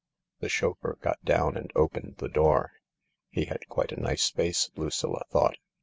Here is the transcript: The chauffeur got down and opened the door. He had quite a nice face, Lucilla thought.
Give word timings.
The 0.39 0.49
chauffeur 0.49 0.97
got 0.99 1.23
down 1.23 1.55
and 1.55 1.71
opened 1.75 2.15
the 2.17 2.27
door. 2.27 2.71
He 3.29 3.45
had 3.45 3.67
quite 3.69 3.91
a 3.91 3.99
nice 4.01 4.31
face, 4.31 4.71
Lucilla 4.75 5.23
thought. 5.29 5.57